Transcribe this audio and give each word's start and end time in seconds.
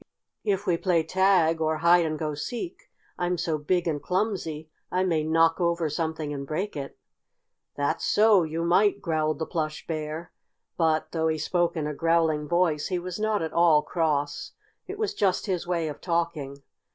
"If 0.43 0.65
we 0.65 0.77
play 0.77 1.03
tag 1.03 1.61
or 1.61 1.77
hide 1.77 2.07
and 2.07 2.17
go 2.17 2.33
seek, 2.33 2.89
I'm 3.19 3.37
so 3.37 3.59
big 3.59 3.87
and 3.87 4.01
clumsy 4.01 4.67
I 4.91 5.03
may 5.03 5.23
knock 5.23 5.61
over 5.61 5.91
something 5.91 6.33
and 6.33 6.47
break 6.47 6.75
it." 6.75 6.97
"That's 7.75 8.03
so 8.03 8.41
you 8.41 8.65
might," 8.65 8.99
growled 8.99 9.37
the 9.37 9.45
Plush 9.45 9.85
Bear, 9.85 10.31
but, 10.75 11.11
though 11.11 11.27
he 11.27 11.37
spoke 11.37 11.77
in 11.77 11.85
a 11.85 11.93
growling 11.93 12.47
voice 12.47 12.87
he 12.87 12.97
was 12.97 13.19
not 13.19 13.43
at 13.43 13.53
all 13.53 13.83
cross. 13.83 14.53
It 14.87 14.97
was 14.97 15.13
just 15.13 15.45
his 15.45 15.67
way 15.67 15.87
of 15.87 16.01
talking. 16.01 16.63